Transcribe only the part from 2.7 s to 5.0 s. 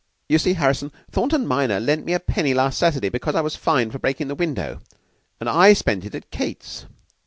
Saturday, because I was fined for breaking the window;